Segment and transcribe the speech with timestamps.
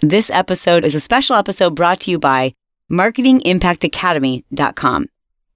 [0.00, 2.54] This episode is a special episode brought to you by
[2.88, 5.06] marketingimpactacademy.com.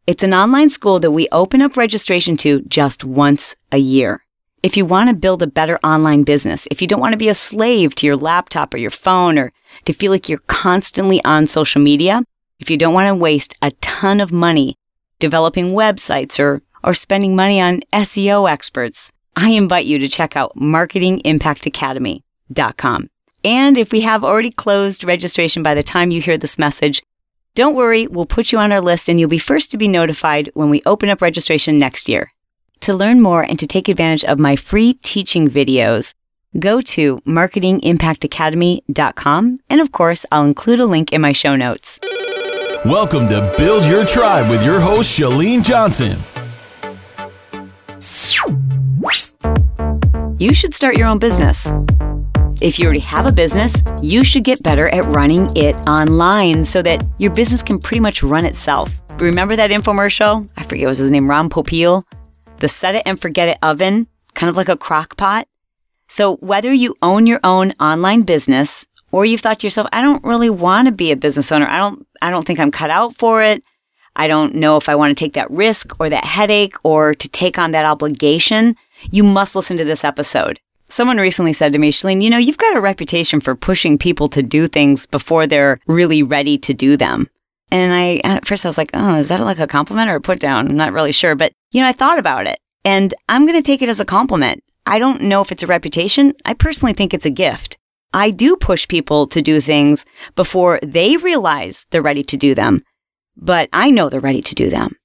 [0.08, 4.24] It's an online school that we open up registration to just once a year.
[4.64, 7.28] If you want to build a better online business, if you don't want to be
[7.28, 9.52] a slave to your laptop or your phone or
[9.84, 12.24] to feel like you're constantly on social media,
[12.58, 14.74] if you don't want to waste a ton of money
[15.20, 20.56] developing websites or, or spending money on SEO experts, I invite you to check out
[20.56, 23.08] marketingimpactacademy.com.
[23.44, 27.02] And if we have already closed registration by the time you hear this message,
[27.54, 30.50] don't worry, we'll put you on our list and you'll be first to be notified
[30.54, 32.30] when we open up registration next year.
[32.80, 36.14] To learn more and to take advantage of my free teaching videos,
[36.58, 39.60] go to marketingimpactacademy.com.
[39.68, 41.98] And of course, I'll include a link in my show notes.
[42.84, 46.18] Welcome to Build Your Tribe with your host, Chalene Johnson.
[50.38, 51.72] You should start your own business.
[52.62, 56.80] If you already have a business, you should get better at running it online so
[56.82, 58.88] that your business can pretty much run itself.
[59.18, 60.48] Remember that infomercial?
[60.56, 62.04] I forget what was his name, Ron Popeil?
[62.58, 65.48] The set it and forget it oven, kind of like a crock pot.
[66.06, 70.22] So whether you own your own online business or you've thought to yourself, I don't
[70.22, 71.66] really want to be a business owner.
[71.66, 73.64] I don't, I don't think I'm cut out for it.
[74.14, 77.28] I don't know if I want to take that risk or that headache or to
[77.28, 78.76] take on that obligation.
[79.10, 80.60] You must listen to this episode.
[80.92, 84.28] Someone recently said to me, Chalene, you know, you've got a reputation for pushing people
[84.28, 87.30] to do things before they're really ready to do them.
[87.70, 90.20] And I, at first I was like, oh, is that like a compliment or a
[90.20, 90.68] put down?
[90.68, 91.34] I'm not really sure.
[91.34, 94.04] But, you know, I thought about it and I'm going to take it as a
[94.04, 94.62] compliment.
[94.84, 96.34] I don't know if it's a reputation.
[96.44, 97.78] I personally think it's a gift.
[98.12, 100.04] I do push people to do things
[100.36, 102.84] before they realize they're ready to do them,
[103.34, 104.96] but I know they're ready to do them.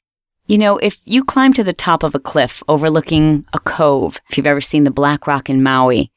[0.47, 4.37] You know, if you climb to the top of a cliff overlooking a cove, if
[4.37, 6.09] you've ever seen the Black Rock in Maui,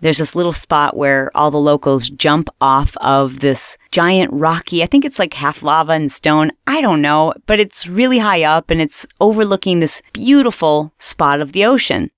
[0.00, 4.86] there's this little spot where all the locals jump off of this giant rocky, I
[4.86, 6.50] think it's like half lava and stone.
[6.66, 11.52] I don't know, but it's really high up and it's overlooking this beautiful spot of
[11.52, 12.10] the ocean.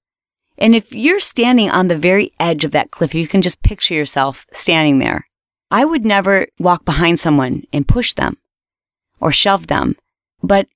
[0.56, 3.94] And if you're standing on the very edge of that cliff, you can just picture
[3.94, 5.26] yourself standing there.
[5.70, 8.38] I would never walk behind someone and push them
[9.20, 9.96] or shove them,
[10.42, 10.66] but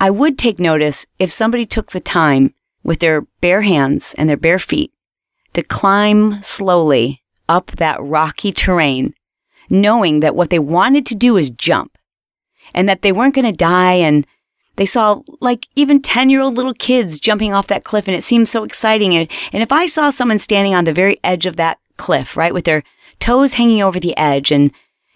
[0.00, 2.54] I would take notice if somebody took the time
[2.84, 4.92] with their bare hands and their bare feet
[5.54, 9.14] to climb slowly up that rocky terrain,
[9.68, 11.98] knowing that what they wanted to do is jump
[12.74, 13.94] and that they weren't going to die.
[13.94, 14.24] And
[14.76, 18.22] they saw like even 10 year old little kids jumping off that cliff and it
[18.22, 19.16] seemed so exciting.
[19.16, 22.54] And, and if I saw someone standing on the very edge of that cliff, right,
[22.54, 22.84] with their
[23.18, 24.70] toes hanging over the edge and,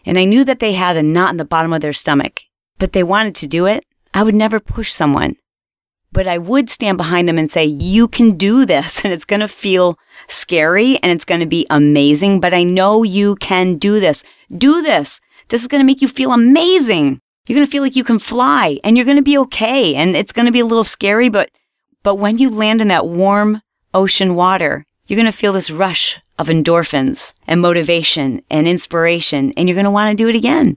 [0.04, 2.41] and I knew that they had a knot in the bottom of their stomach,
[2.78, 3.84] but they wanted to do it,
[4.15, 5.37] I would never push someone,
[6.12, 9.41] but I would stand behind them and say, you can do this and it's going
[9.41, 14.01] to feel scary and it's going to be amazing, but I know you can do
[14.01, 14.22] this.
[14.56, 15.21] Do this.
[15.49, 17.21] This is going to make you feel amazing.
[17.47, 19.95] You're going to feel like you can fly and you're going to be okay.
[19.95, 21.51] And it's going to be a little scary, but,
[22.03, 23.62] but when you land in that warm
[23.95, 29.69] ocean water, you're going to feel this rush of endorphins and motivation and inspiration and
[29.69, 30.77] you're going to want to do it again.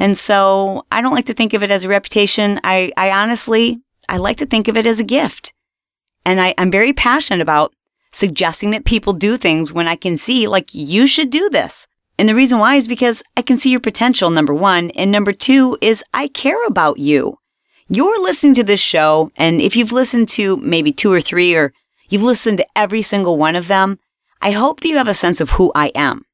[0.00, 2.58] And so I don't like to think of it as a reputation.
[2.64, 5.52] I, I honestly, I like to think of it as a gift.
[6.24, 7.74] And I, I'm very passionate about
[8.10, 11.86] suggesting that people do things when I can see, like, you should do this.
[12.18, 14.90] And the reason why is because I can see your potential, number one.
[14.92, 17.36] And number two is I care about you.
[17.88, 19.30] You're listening to this show.
[19.36, 21.74] And if you've listened to maybe two or three, or
[22.08, 23.98] you've listened to every single one of them,
[24.40, 26.24] I hope that you have a sense of who I am.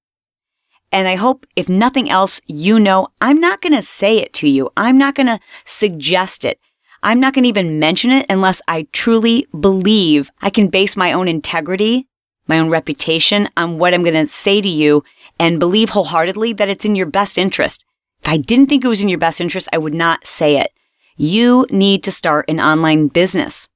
[0.92, 4.48] And I hope, if nothing else, you know I'm not going to say it to
[4.48, 4.70] you.
[4.76, 6.60] I'm not going to suggest it.
[7.02, 11.12] I'm not going to even mention it unless I truly believe I can base my
[11.12, 12.08] own integrity,
[12.46, 15.04] my own reputation on what I'm going to say to you
[15.38, 17.84] and believe wholeheartedly that it's in your best interest.
[18.22, 20.70] If I didn't think it was in your best interest, I would not say it.
[21.16, 23.68] You need to start an online business.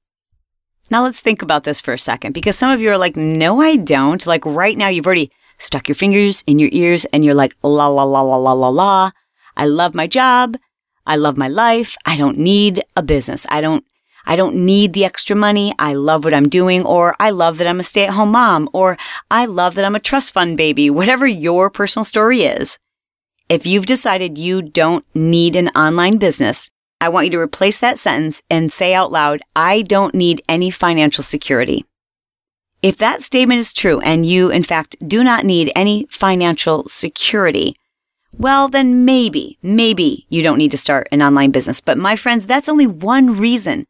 [0.89, 3.61] Now let's think about this for a second because some of you are like, no,
[3.61, 4.25] I don't.
[4.27, 7.87] Like right now, you've already stuck your fingers in your ears and you're like, la,
[7.87, 9.11] la, la, la, la, la, la.
[9.55, 10.57] I love my job.
[11.05, 11.95] I love my life.
[12.05, 13.45] I don't need a business.
[13.49, 13.85] I don't,
[14.25, 15.73] I don't need the extra money.
[15.79, 18.69] I love what I'm doing, or I love that I'm a stay at home mom,
[18.71, 18.97] or
[19.31, 22.77] I love that I'm a trust fund baby, whatever your personal story is.
[23.49, 26.69] If you've decided you don't need an online business,
[27.01, 30.69] I want you to replace that sentence and say out loud, I don't need any
[30.69, 31.85] financial security.
[32.81, 37.75] If that statement is true and you, in fact, do not need any financial security,
[38.35, 41.79] well, then maybe, maybe you don't need to start an online business.
[41.79, 43.85] But my friends, that's only one reason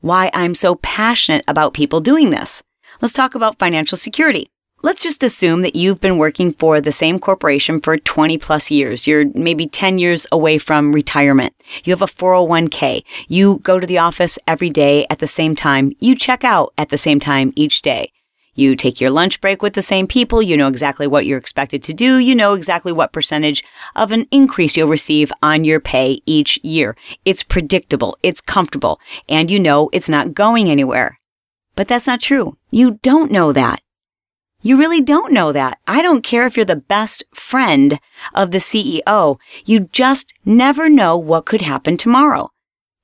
[0.00, 2.62] why I'm so passionate about people doing this.
[3.02, 4.48] Let's talk about financial security.
[4.82, 9.06] let's just assume that you've been working for the same corporation for 20 plus years.
[9.06, 11.54] You're maybe 10 years away from retirement.
[11.84, 13.04] You have a 401k.
[13.28, 15.92] You go to the office every day at the same time.
[16.00, 18.10] You check out at the same time each day.
[18.54, 20.42] You take your lunch break with the same people.
[20.42, 22.18] You know exactly what you're expected to do.
[22.18, 23.64] You know exactly what percentage
[23.96, 26.94] of an increase you'll receive on your pay each year.
[27.24, 28.18] It's predictable.
[28.22, 29.00] It's comfortable.
[29.26, 31.18] And you know it's not going anywhere.
[31.76, 32.58] But that's not true.
[32.70, 33.80] You don't know that.
[34.60, 35.78] You really don't know that.
[35.88, 37.98] I don't care if you're the best friend
[38.34, 39.38] of the CEO.
[39.64, 42.50] You just never know what could happen tomorrow.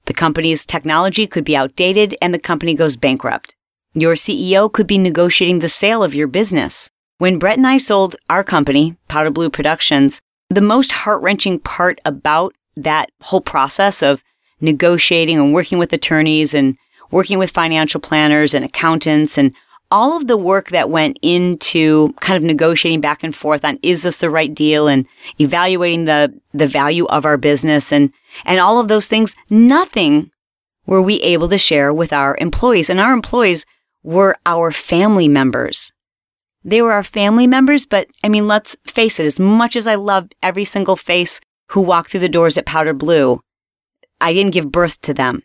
[0.04, 3.56] The company's technology could be outdated and the company goes bankrupt.
[4.00, 6.88] Your CEO could be negotiating the sale of your business.
[7.18, 11.98] When Brett and I sold our company, Powder Blue Productions, the most heart wrenching part
[12.04, 14.22] about that whole process of
[14.60, 16.76] negotiating and working with attorneys and
[17.10, 19.52] working with financial planners and accountants and
[19.90, 24.04] all of the work that went into kind of negotiating back and forth on is
[24.04, 25.06] this the right deal and
[25.40, 28.12] evaluating the the value of our business and
[28.44, 30.30] and all of those things nothing
[30.86, 33.64] were we able to share with our employees and our employees
[34.02, 35.92] were our family members
[36.64, 39.94] they were our family members but i mean let's face it as much as i
[39.94, 41.40] love every single face
[41.70, 43.40] who walked through the doors at powder blue
[44.20, 45.42] i didn't give birth to them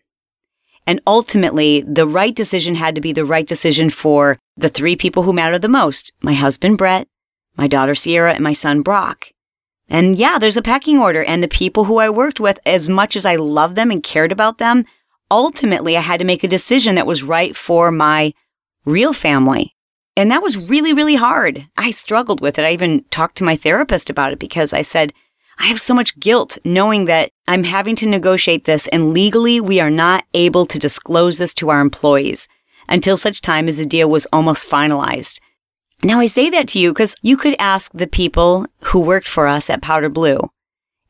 [0.85, 5.23] and ultimately, the right decision had to be the right decision for the three people
[5.23, 7.07] who matter the most my husband, Brett,
[7.55, 9.29] my daughter, Sierra, and my son, Brock.
[9.89, 11.23] And yeah, there's a pecking order.
[11.23, 14.31] And the people who I worked with, as much as I loved them and cared
[14.31, 14.85] about them,
[15.33, 18.33] ultimately, I had to make a decision that was right for my
[18.85, 19.75] real family.
[20.15, 21.67] And that was really, really hard.
[21.75, 22.65] I struggled with it.
[22.65, 25.11] I even talked to my therapist about it because I said,
[25.57, 29.79] I have so much guilt knowing that I'm having to negotiate this and legally we
[29.79, 32.47] are not able to disclose this to our employees
[32.87, 35.39] until such time as the deal was almost finalized.
[36.03, 39.47] Now I say that to you because you could ask the people who worked for
[39.47, 40.49] us at Powder Blue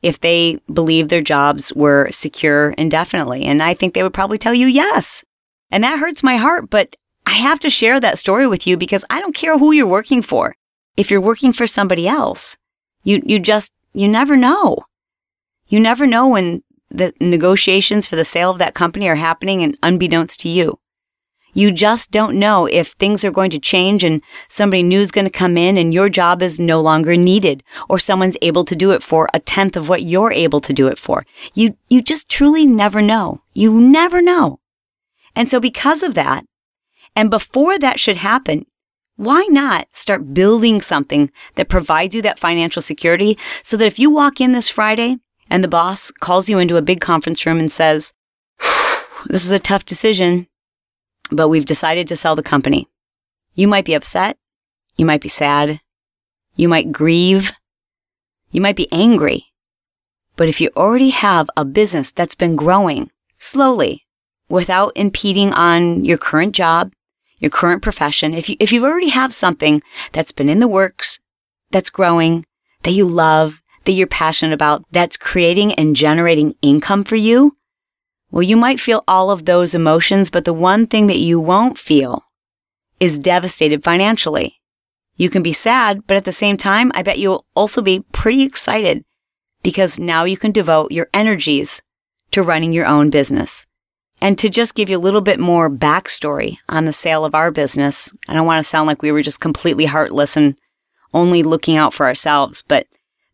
[0.03, 3.45] if they believed their jobs were secure indefinitely.
[3.45, 5.23] And I think they would probably tell you yes.
[5.71, 6.95] And that hurts my heart, but
[7.25, 10.21] I have to share that story with you because I don't care who you're working
[10.21, 10.55] for.
[10.97, 12.57] If you're working for somebody else,
[13.03, 14.85] you, you just you never know.
[15.67, 19.77] You never know when the negotiations for the sale of that company are happening and
[19.81, 20.79] unbeknownst to you.
[21.53, 25.25] You just don't know if things are going to change and somebody new is going
[25.25, 28.91] to come in and your job is no longer needed or someone's able to do
[28.91, 31.25] it for a tenth of what you're able to do it for.
[31.53, 33.41] You, you just truly never know.
[33.53, 34.59] You never know.
[35.35, 36.45] And so because of that,
[37.15, 38.65] and before that should happen,
[39.15, 44.09] why not start building something that provides you that financial security so that if you
[44.09, 45.17] walk in this Friday
[45.49, 48.13] and the boss calls you into a big conference room and says,
[49.27, 50.47] This is a tough decision,
[51.31, 52.87] but we've decided to sell the company.
[53.55, 54.37] You might be upset.
[54.97, 55.81] You might be sad.
[56.55, 57.51] You might grieve.
[58.51, 59.45] You might be angry.
[60.35, 64.05] But if you already have a business that's been growing slowly
[64.49, 66.93] without impeding on your current job,
[67.39, 69.81] your current profession, if you, if you already have something
[70.11, 71.19] that's been in the works,
[71.71, 72.45] that's growing,
[72.83, 77.55] that you love, that you're passionate about, that's creating and generating income for you,
[78.33, 81.77] well, you might feel all of those emotions, but the one thing that you won't
[81.77, 82.24] feel
[83.00, 84.59] is devastated financially.
[85.15, 88.41] You can be sad, but at the same time, I bet you'll also be pretty
[88.41, 89.06] excited
[89.62, 91.83] because now you can devote your energies
[92.31, 93.68] to running your own business.
[94.19, 97.52] And to just give you a little bit more backstory on the sale of our
[97.52, 100.57] business, I don't want to sound like we were just completely heartless and
[101.13, 102.87] only looking out for ourselves, but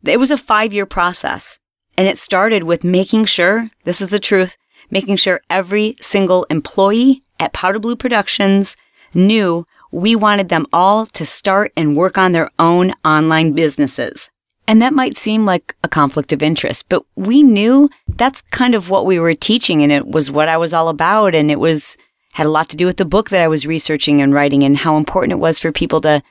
[0.03, 1.57] it was a five year process.
[1.97, 4.57] And it started with making sure, this is the truth,
[4.91, 8.75] making sure every single employee at Powder Blue Productions
[9.13, 14.29] knew we wanted them all to start and work on their own online businesses.
[14.67, 18.89] And that might seem like a conflict of interest, but we knew that's kind of
[18.89, 21.33] what we were teaching and it was what I was all about.
[21.33, 21.97] And it was,
[22.33, 24.77] had a lot to do with the book that I was researching and writing and
[24.77, 26.21] how important it was for people to,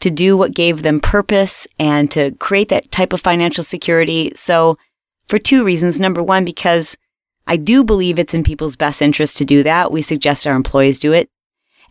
[0.00, 4.32] to do what gave them purpose and to create that type of financial security.
[4.34, 4.76] So
[5.28, 6.00] for two reasons.
[6.00, 6.96] Number one, because
[7.46, 9.92] I do believe it's in people's best interest to do that.
[9.92, 11.28] We suggest our employees do it.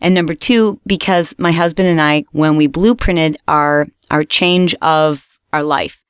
[0.00, 5.26] And number two, because my husband and I, when we blueprinted our, our change of
[5.52, 6.02] our life.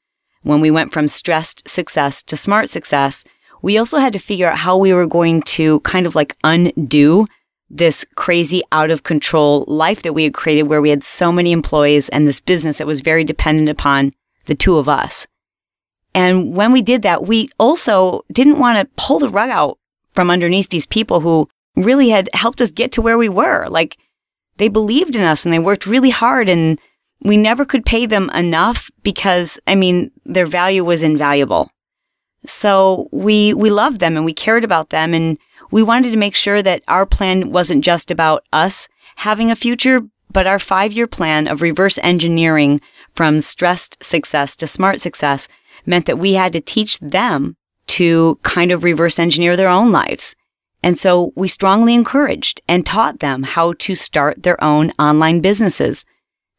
[0.42, 3.24] When we went from stressed success to smart success,
[3.62, 7.26] we also had to figure out how we were going to kind of like undo
[7.70, 11.50] this crazy out of control life that we had created where we had so many
[11.50, 14.12] employees and this business that was very dependent upon
[14.46, 15.26] the two of us.
[16.14, 19.78] And when we did that, we also didn't want to pull the rug out
[20.12, 23.66] from underneath these people who really had helped us get to where we were.
[23.68, 23.96] Like
[24.56, 26.78] they believed in us and they worked really hard and
[27.22, 31.70] we never could pay them enough because, I mean, their value was invaluable.
[32.46, 35.38] So we, we loved them and we cared about them and
[35.70, 40.02] we wanted to make sure that our plan wasn't just about us having a future,
[40.30, 42.80] but our five year plan of reverse engineering
[43.14, 45.48] from stressed success to smart success
[45.86, 50.34] meant that we had to teach them to kind of reverse engineer their own lives.
[50.82, 56.04] And so we strongly encouraged and taught them how to start their own online businesses,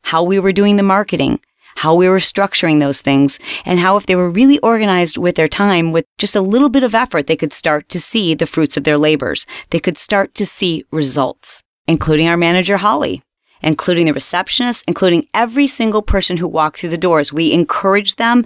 [0.04, 1.40] how we were doing the marketing,
[1.76, 5.48] how we were structuring those things, and how if they were really organized with their
[5.48, 8.78] time, with just a little bit of effort, they could start to see the fruits
[8.78, 9.46] of their labors.
[9.70, 13.22] They could start to see results, including our manager, Holly,
[13.62, 17.34] including the receptionist, including every single person who walked through the doors.
[17.34, 18.46] We encouraged them.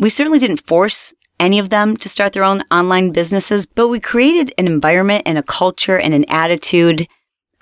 [0.00, 4.00] We certainly didn't force any of them to start their own online businesses, but we
[4.00, 7.06] created an environment and a culture and an attitude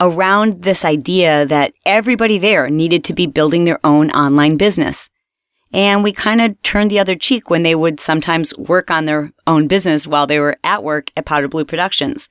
[0.01, 5.11] around this idea that everybody there needed to be building their own online business.
[5.73, 9.33] And we kind of turned the other cheek when they would sometimes work on their
[9.45, 12.29] own business while they were at work at Powder Blue Productions.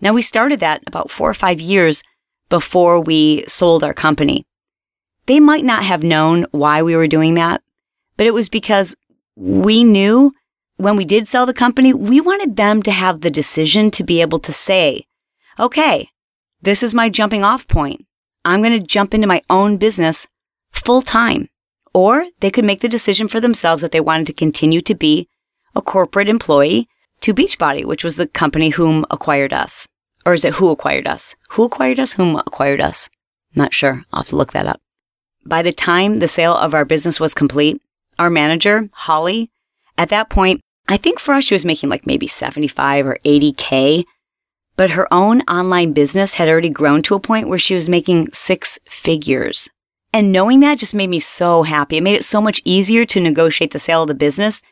[0.00, 2.02] Now we started that about four or five years
[2.48, 4.44] before we sold our company.
[5.26, 7.62] They might not have known why we were doing that,
[8.16, 8.96] but it was because
[9.36, 10.32] we knew
[10.76, 14.20] when we did sell the company, we wanted them to have the decision to be
[14.20, 15.06] able to say,
[15.58, 16.08] okay,
[16.62, 18.06] this is my jumping off point.
[18.44, 20.26] I'm going to jump into my own business
[20.70, 21.48] full time.
[21.94, 25.28] Or they could make the decision for themselves that they wanted to continue to be
[25.74, 26.88] a corporate employee
[27.22, 29.88] to Beachbody, which was the company whom acquired us.
[30.26, 31.34] Or is it who acquired us?
[31.50, 32.14] Who acquired us?
[32.14, 33.08] Whom acquired us?
[33.54, 34.04] Not sure.
[34.12, 34.80] I'll have to look that up.
[35.46, 37.80] By the time the sale of our business was complete,
[38.18, 39.50] our manager, Holly,
[39.98, 44.04] at that point, I think for us, she was making like maybe 75 or 80K,
[44.76, 48.32] but her own online business had already grown to a point where she was making
[48.32, 49.68] six figures.
[50.12, 51.96] And knowing that just made me so happy.
[51.96, 54.62] It made it so much easier to negotiate the sale of the business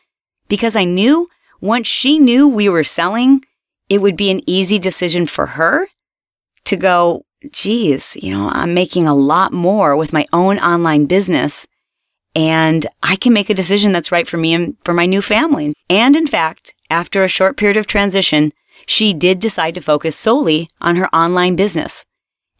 [0.47, 1.27] because I knew
[1.61, 3.43] once she knew we were selling,
[3.89, 5.87] it would be an easy decision for her
[6.65, 11.67] to go, geez, you know, I'm making a lot more with my own online business
[12.35, 15.73] and I can make a decision that's right for me and for my new family.
[15.89, 18.51] And in fact, after a short period of transition,
[18.85, 22.05] she did decide to focus solely on her online business.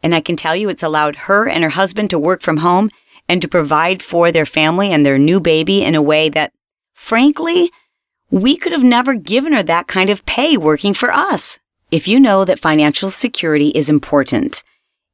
[0.02, 2.90] And I can tell you it's allowed her and her husband to work from home
[3.28, 6.54] and to provide for their family and their new baby in a way that,
[6.94, 7.72] frankly,
[8.32, 11.60] we could have never given her that kind of pay working for us.
[11.92, 14.64] If you know that financial security is important,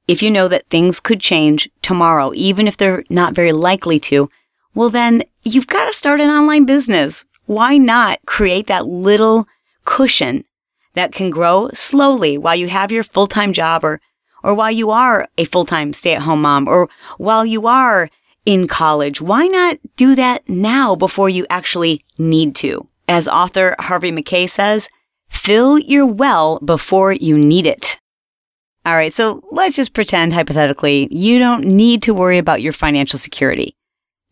[0.08, 4.30] if you know that things could change tomorrow, even if they're not very likely to,
[4.74, 7.26] well, then you've got to start an online business.
[7.46, 9.48] Why not create that little
[9.84, 10.46] cushion
[10.94, 14.00] that can grow slowly while you have your full-time job or,
[14.44, 18.10] or while you are a full-time stay-at-home mom or while you are
[18.46, 19.20] in college?
[19.20, 22.88] Why not do that now before you actually need to?
[23.08, 24.88] As author Harvey Mackay says,
[25.28, 28.00] fill your well before you need it.
[28.86, 33.20] All right, so let's just pretend hypothetically you don't need to worry about your financial
[33.20, 33.76] security.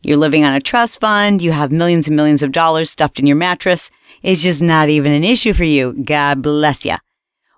[0.01, 3.25] You're living on a trust fund, you have millions and millions of dollars stuffed in
[3.25, 3.91] your mattress.
[4.21, 5.93] It's just not even an issue for you.
[5.93, 6.95] God bless you.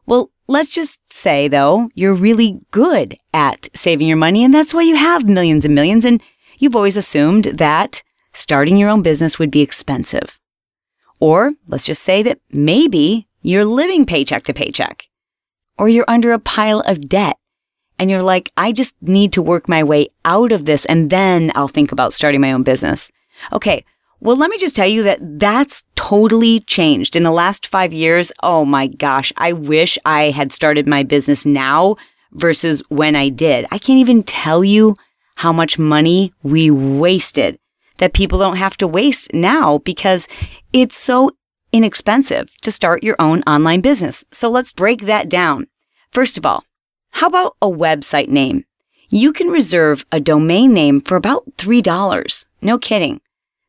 [0.07, 4.81] Well, let's just say though, you're really good at saving your money and that's why
[4.81, 6.21] you have millions and millions and
[6.57, 8.01] you've always assumed that
[8.33, 10.39] starting your own business would be expensive.
[11.19, 15.07] Or let's just say that maybe you're living paycheck to paycheck
[15.77, 17.37] or you're under a pile of debt
[18.01, 21.51] and you're like, I just need to work my way out of this and then
[21.53, 23.11] I'll think about starting my own business.
[23.53, 23.85] Okay.
[24.19, 28.31] Well, let me just tell you that that's totally changed in the last five years.
[28.41, 29.31] Oh my gosh.
[29.37, 31.95] I wish I had started my business now
[32.31, 33.67] versus when I did.
[33.69, 34.97] I can't even tell you
[35.35, 37.59] how much money we wasted
[37.97, 40.27] that people don't have to waste now because
[40.73, 41.29] it's so
[41.71, 44.25] inexpensive to start your own online business.
[44.31, 45.67] So let's break that down.
[46.11, 46.63] First of all,
[47.11, 48.65] how about a website name?
[49.09, 52.45] You can reserve a domain name for about $3.
[52.61, 53.21] No kidding.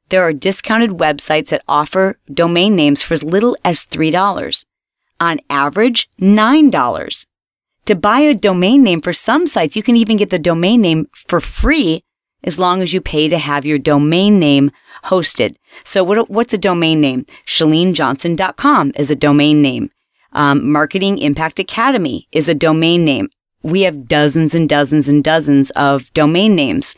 [0.08, 4.64] There are discounted websites that offer domain names for as little as $3.
[5.20, 7.26] On average, $9.
[7.86, 11.08] To buy a domain name for some sites, you can even get the domain name
[11.12, 12.04] for free
[12.44, 14.70] as long as you pay to have your domain name
[15.04, 15.56] hosted.
[15.84, 17.26] So what, what's a domain name?
[17.46, 19.90] ChaleneJohnson.com is a domain name.
[20.32, 23.28] Um, Marketing Impact Academy is a domain name.
[23.62, 26.96] We have dozens and dozens and dozens of domain names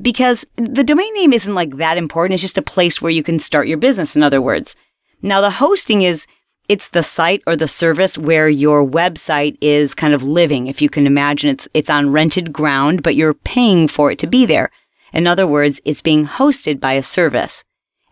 [0.00, 2.34] because the domain name isn't like that important.
[2.34, 4.74] It's just a place where you can start your business, in other words.
[5.22, 6.26] Now, the hosting is
[6.68, 10.66] it's the site or the service where your website is kind of living.
[10.66, 14.26] If you can imagine, it's, it's on rented ground, but you're paying for it to
[14.26, 14.70] be there.
[15.12, 17.62] In other words, it's being hosted by a service.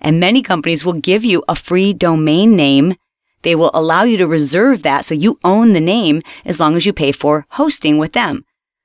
[0.01, 2.95] And many companies will give you a free domain name.
[3.43, 6.87] They will allow you to reserve that so you own the name as long as
[6.87, 8.45] you pay for hosting with them.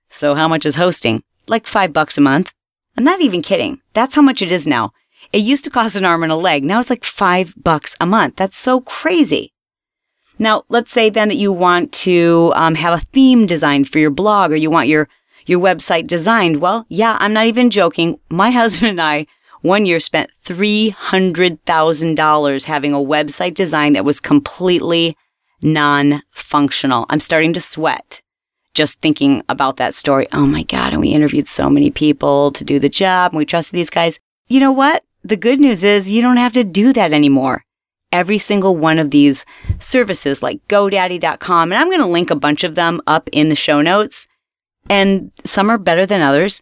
[0.10, 1.24] So how much is hosting?
[1.48, 2.54] Like five bucks a month.
[2.98, 3.82] I'm not even kidding.
[3.94, 4.92] That's how much it is now.
[5.34, 6.64] It used to cost an arm and a leg.
[6.64, 8.38] Now it's like five bucks a month.
[8.38, 9.52] That's so crazy.
[10.38, 14.10] Now, let's say then that you want to um, have a theme designed for your
[14.10, 15.08] blog or you want your,
[15.46, 16.62] your website designed.
[16.62, 18.20] Well, yeah, I'm not even joking.
[18.30, 19.28] My husband and I
[19.66, 25.18] one year spent $300,000 having a website design that was completely
[25.62, 27.06] non-functional.
[27.10, 28.22] I'm starting to sweat
[28.76, 30.28] just thinking about that story.
[30.32, 30.92] Oh my God.
[30.92, 34.20] And we interviewed so many people to do the job and we trusted these guys.
[34.48, 35.04] You know what?
[35.24, 37.64] The good news is you don't have to do that anymore.
[38.12, 39.44] Every single one of these
[39.80, 43.56] services like GoDaddy.com, and I'm going to link a bunch of them up in the
[43.56, 44.28] show notes.
[44.90, 46.62] And some are better than others.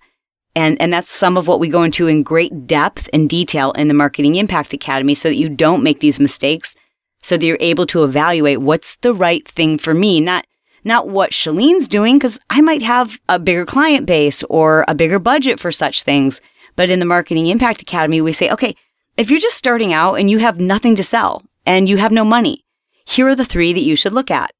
[0.56, 3.88] And, and that's some of what we go into in great depth and detail in
[3.88, 6.76] the Marketing Impact Academy so that you don't make these mistakes,
[7.22, 10.46] so that you're able to evaluate what's the right thing for me, not,
[10.84, 15.20] not what Chalene's doing, because I might have a bigger client base or a bigger
[15.20, 16.40] budget for such things.
[16.76, 18.76] But in the Marketing Impact Academy, we say, okay,
[19.18, 22.26] if you're just starting out and you have nothing to sell and you have no
[22.26, 22.64] money,
[23.06, 24.52] here are the three that you should look at.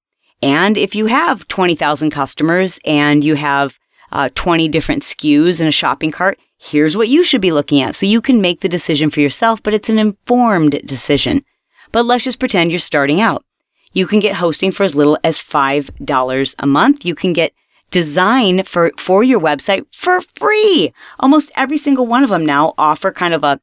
[0.42, 3.80] And if you have 20,000 customers and you have
[4.14, 7.96] uh, 20 different SKUs in a shopping cart, here's what you should be looking at.
[7.96, 11.44] So you can make the decision for yourself, but it's an informed decision.
[11.92, 13.44] But let's just pretend you're starting out.
[13.92, 17.06] You can get hosting for as little as $5 a month.
[17.06, 17.54] You can get
[17.90, 20.94] design for, for your website for free.
[21.20, 23.60] Almost every single one of them now offer kind of a,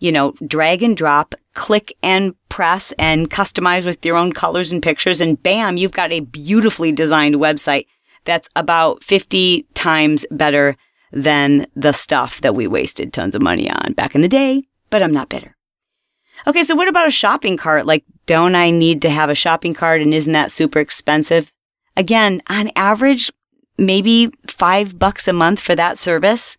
[0.00, 4.82] you know, drag and drop, click and press and customize with your own colors and
[4.82, 5.20] pictures.
[5.20, 7.86] And bam, you've got a beautifully designed website
[8.24, 10.76] that's about 50 times better
[11.12, 15.02] than the stuff that we wasted tons of money on back in the day, but
[15.02, 15.56] I'm not bitter.
[16.46, 17.86] Okay, so what about a shopping cart?
[17.86, 21.52] Like, don't I need to have a shopping cart and isn't that super expensive?
[21.96, 23.30] Again, on average,
[23.78, 26.56] maybe five bucks a month for that service.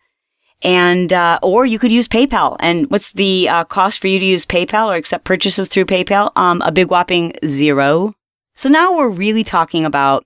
[0.62, 2.56] And, uh, or you could use PayPal.
[2.60, 6.32] And what's the uh, cost for you to use PayPal or accept purchases through PayPal?
[6.38, 8.14] Um, a big whopping zero.
[8.56, 10.26] So now we're really talking about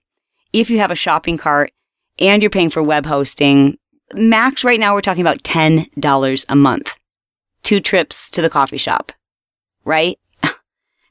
[0.54, 1.72] if you have a shopping cart
[2.20, 3.78] and you're paying for web hosting,
[4.14, 6.96] max right now we're talking about $10 a month.
[7.64, 9.12] Two trips to the coffee shop
[9.88, 10.20] right?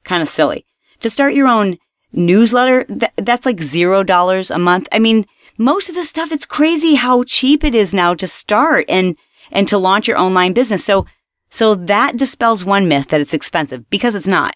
[0.04, 0.64] kind of silly.
[1.00, 1.78] To start your own
[2.12, 4.86] newsletter, th- that's like zero dollars a month.
[4.92, 5.26] I mean,
[5.58, 9.16] most of the stuff, it's crazy how cheap it is now to start and,
[9.50, 10.84] and to launch your online business.
[10.84, 11.06] So,
[11.48, 14.54] so that dispels one myth that it's expensive because it's not.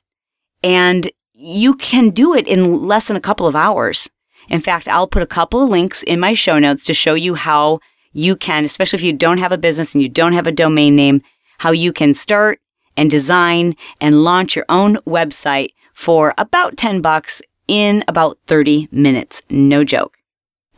[0.63, 4.11] And you can do it in less than a couple of hours.
[4.51, 7.35] In fact, I'll put a couple of links in my show notes to show you
[7.37, 7.81] how
[8.13, 10.97] you can, especially if you don't have a business and you don't have a domain
[10.97, 11.23] name,
[11.59, 12.61] how you can start
[12.97, 19.43] and design and launch your own website for about 10 bucks in about 30 minutes.
[19.49, 20.17] No joke.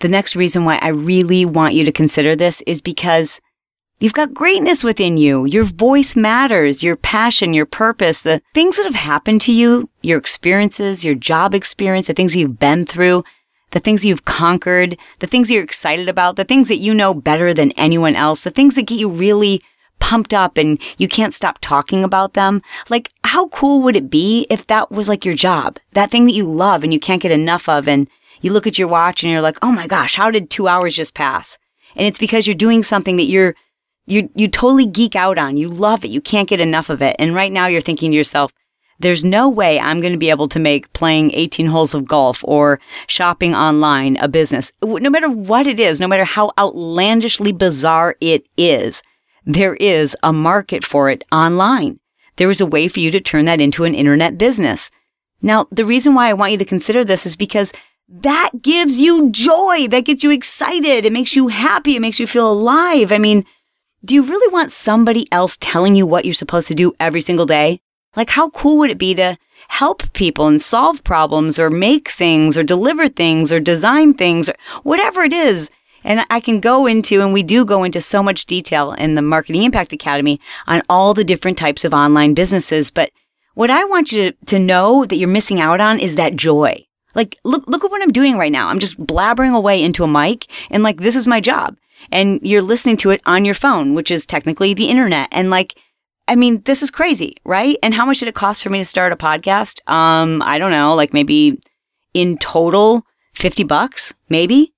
[0.00, 3.40] The next reason why I really want you to consider this is because
[4.00, 5.46] you've got greatness within you.
[5.46, 10.18] Your voice matters, your passion, your purpose, the things that have happened to you, your
[10.18, 13.24] experiences, your job experience, the things you've been through,
[13.72, 17.52] the things you've conquered, the things you're excited about, the things that you know better
[17.52, 19.60] than anyone else, the things that get you really
[19.98, 22.60] pumped up and you can't stop talking about them.
[22.90, 25.78] Like, how cool would it be if that was like your job?
[25.92, 27.88] That thing that you love and you can't get enough of.
[27.88, 28.08] And
[28.40, 30.96] you look at your watch and you're like, oh my gosh, how did two hours
[30.96, 31.56] just pass?
[31.94, 33.54] And it's because you're doing something that you're,
[34.06, 35.56] you, you totally geek out on.
[35.56, 36.10] You love it.
[36.10, 37.14] You can't get enough of it.
[37.18, 38.52] And right now you're thinking to yourself,
[39.02, 42.42] there's no way I'm going to be able to make playing 18 holes of golf
[42.44, 44.72] or shopping online a business.
[44.82, 49.02] No matter what it is, no matter how outlandishly bizarre it is,
[49.44, 51.98] there is a market for it online.
[52.36, 54.90] There is a way for you to turn that into an internet business.
[55.42, 57.72] Now, the reason why I want you to consider this is because
[58.08, 59.88] that gives you joy.
[59.88, 61.04] That gets you excited.
[61.04, 61.96] It makes you happy.
[61.96, 63.10] It makes you feel alive.
[63.10, 63.44] I mean,
[64.04, 67.46] do you really want somebody else telling you what you're supposed to do every single
[67.46, 67.80] day?
[68.16, 72.58] Like, how cool would it be to help people and solve problems or make things
[72.58, 75.70] or deliver things or design things or whatever it is?
[76.04, 79.22] And I can go into, and we do go into so much detail in the
[79.22, 82.90] Marketing Impact Academy on all the different types of online businesses.
[82.90, 83.10] But
[83.54, 86.84] what I want you to, know that you're missing out on is that joy.
[87.14, 88.68] Like, look, look at what I'm doing right now.
[88.68, 91.76] I'm just blabbering away into a mic and like, this is my job.
[92.10, 95.28] And you're listening to it on your phone, which is technically the internet.
[95.30, 95.78] And like,
[96.28, 97.76] I mean, this is crazy, right?
[97.82, 99.80] And how much did it cost for me to start a podcast?
[99.90, 101.60] Um, I don't know, like maybe
[102.14, 103.02] in total,
[103.34, 104.72] 50 bucks, maybe.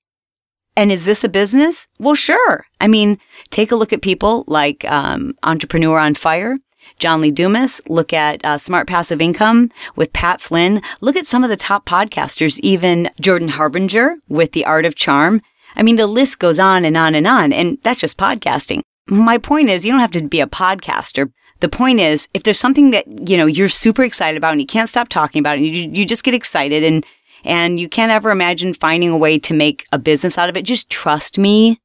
[0.77, 1.87] And is this a business?
[1.99, 2.67] Well, sure.
[2.81, 3.19] I mean,
[3.51, 6.57] take a look at people like um, Entrepreneur on Fire,
[6.99, 7.81] John Lee Dumas.
[7.89, 10.83] Look at uh, Smart Passive Income with Pat Flynn.
[11.01, 15.43] Look at some of the top podcasters, even Jordan Harbinger with The Art of Charm.
[15.77, 18.83] I mean, the list goes on and on and on, and that's just podcasting.
[19.07, 21.31] My point is, you don't have to be a podcaster.
[21.61, 24.67] The point is, if there's something that, you know, you're super excited about and you
[24.67, 27.05] can't stop talking about it, and you, you just get excited and
[27.45, 30.65] and you can't ever imagine finding a way to make a business out of it,
[30.65, 31.79] just trust me,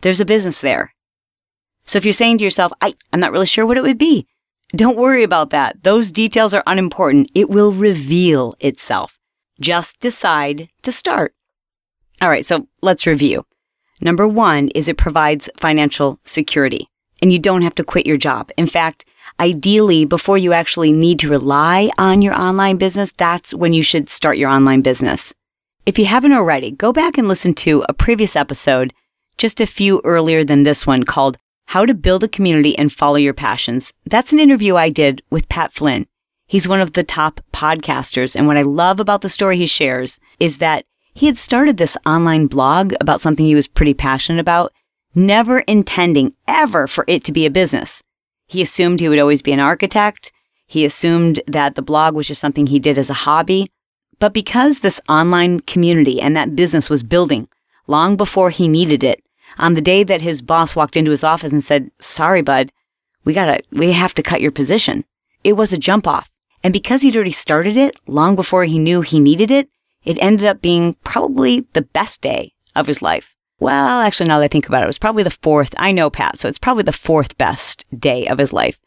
[0.00, 0.92] there's a business there.
[1.84, 4.26] So if you're saying to yourself, I, I'm not really sure what it would be,
[4.74, 5.84] don't worry about that.
[5.84, 7.30] Those details are unimportant.
[7.34, 9.16] It will reveal itself.
[9.60, 11.34] Just decide to start.
[12.20, 13.46] All right, so let's review.
[14.00, 16.88] Number one is it provides financial security
[17.22, 18.50] and you don't have to quit your job.
[18.56, 19.04] In fact,
[19.40, 24.08] ideally, before you actually need to rely on your online business, that's when you should
[24.08, 25.34] start your online business.
[25.86, 28.92] If you haven't already, go back and listen to a previous episode,
[29.38, 33.16] just a few earlier than this one, called How to Build a Community and Follow
[33.16, 33.92] Your Passions.
[34.04, 36.06] That's an interview I did with Pat Flynn.
[36.48, 38.36] He's one of the top podcasters.
[38.36, 40.84] And what I love about the story he shares is that
[41.16, 44.70] he had started this online blog about something he was pretty passionate about
[45.14, 48.02] never intending ever for it to be a business.
[48.46, 50.30] He assumed he would always be an architect.
[50.66, 53.70] He assumed that the blog was just something he did as a hobby.
[54.18, 57.48] But because this online community and that business was building
[57.86, 59.22] long before he needed it,
[59.56, 62.72] on the day that his boss walked into his office and said, sorry, bud,
[63.24, 65.02] we gotta, we have to cut your position.
[65.42, 66.28] It was a jump off.
[66.62, 69.70] And because he'd already started it long before he knew he needed it,
[70.06, 73.34] it ended up being probably the best day of his life.
[73.58, 75.74] Well, actually, now that I think about it, it was probably the fourth.
[75.78, 78.78] I know Pat, so it's probably the fourth best day of his life.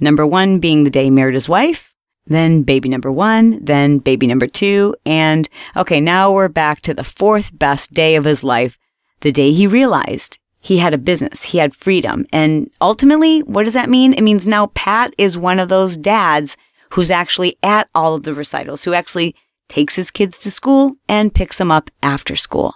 [0.00, 1.94] Number one being the day he married his wife,
[2.26, 7.04] then baby number one, then baby number two, and okay, now we're back to the
[7.04, 8.78] fourth best day of his life,
[9.20, 12.26] the day he realized he had a business, he had freedom.
[12.32, 14.12] And ultimately, what does that mean?
[14.12, 16.56] It means now Pat is one of those dads
[16.90, 19.36] who's actually at all of the recitals, who actually
[19.68, 22.74] takes his kids to school and picks them up after school.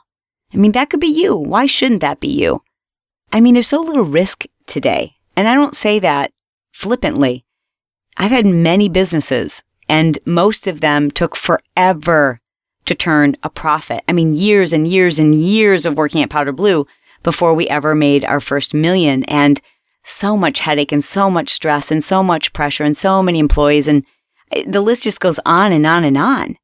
[0.52, 1.36] I mean, that could be you.
[1.36, 2.62] Why shouldn't that be you?
[3.32, 5.16] I mean, there's so little risk today.
[5.36, 6.32] And I don't say that
[6.72, 7.44] flippantly.
[8.16, 12.40] I've had many businesses and most of them took forever
[12.86, 14.02] to turn a profit.
[14.08, 16.86] I mean, years and years and years of working at Powder Blue
[17.22, 19.60] before we ever made our first million and
[20.02, 23.86] so much headache and so much stress and so much pressure and so many employees.
[23.86, 24.04] And
[24.52, 26.56] eh, the list just goes on and on and on.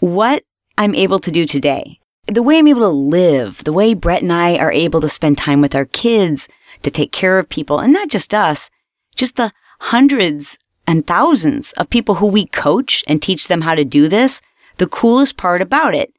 [0.00, 0.44] What
[0.76, 4.32] I'm able to do today the way I'm able to live, the way Brett and
[4.32, 6.46] I are able to spend time with our kids,
[6.82, 8.68] to take care of people, and not just us,
[9.16, 13.84] just the hundreds and thousands of people who we coach and teach them how to
[13.84, 14.42] do this.
[14.76, 16.12] The coolest part about it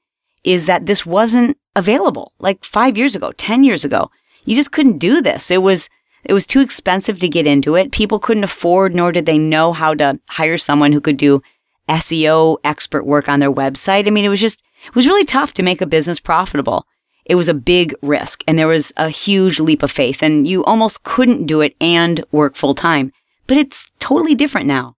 [0.43, 4.09] is that this wasn't available like five years ago, 10 years ago.
[4.45, 5.51] You just couldn't do this.
[5.51, 5.89] It was,
[6.23, 7.91] it was too expensive to get into it.
[7.91, 11.41] People couldn't afford, nor did they know how to hire someone who could do
[11.89, 14.07] SEO expert work on their website.
[14.07, 16.85] I mean, it was just, it was really tough to make a business profitable.
[17.25, 20.63] It was a big risk and there was a huge leap of faith and you
[20.63, 23.11] almost couldn't do it and work full time.
[23.45, 24.95] But it's totally different now.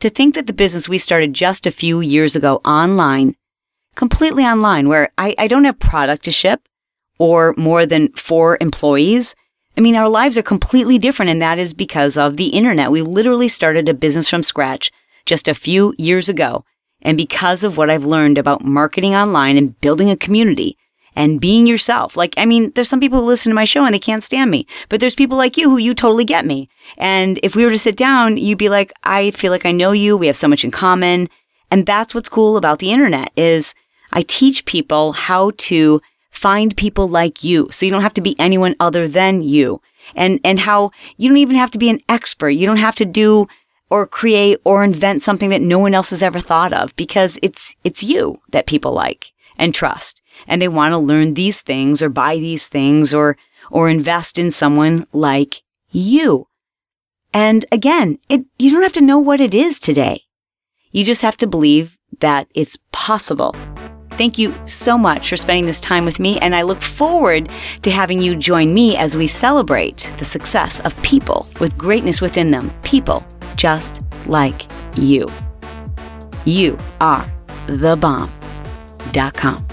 [0.00, 3.34] To think that the business we started just a few years ago online,
[3.96, 6.68] completely online, where I, I don't have product to ship
[7.18, 9.34] or more than four employees.
[9.76, 12.92] I mean, our lives are completely different and that is because of the internet.
[12.92, 14.90] We literally started a business from scratch
[15.28, 16.64] just a few years ago.
[17.02, 20.76] And because of what I've learned about marketing online and building a community
[21.14, 23.94] and being yourself, like, I mean, there's some people who listen to my show and
[23.94, 26.68] they can't stand me, but there's people like you who you totally get me.
[26.96, 29.92] And if we were to sit down, you'd be like, I feel like I know
[29.92, 30.16] you.
[30.16, 31.28] We have so much in common.
[31.70, 33.74] And that's what's cool about the internet is
[34.12, 37.68] I teach people how to find people like you.
[37.70, 39.80] So you don't have to be anyone other than you.
[40.14, 42.50] And, and how you don't even have to be an expert.
[42.50, 43.46] You don't have to do
[43.90, 47.74] or create or invent something that no one else has ever thought of because it's,
[47.84, 50.22] it's you that people like and trust.
[50.46, 53.36] And they want to learn these things or buy these things or,
[53.70, 56.48] or invest in someone like you.
[57.32, 60.22] And again, it, you don't have to know what it is today.
[60.90, 63.54] You just have to believe that it's possible.
[64.12, 67.48] Thank you so much for spending this time with me, and I look forward
[67.82, 72.50] to having you join me as we celebrate the success of people with greatness within
[72.50, 73.24] them, people
[73.58, 74.62] just like
[74.96, 75.28] you.
[76.46, 77.30] You are
[77.66, 79.66] thebomb.com.